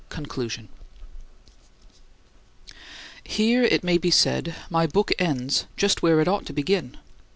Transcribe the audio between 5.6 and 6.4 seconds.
just where it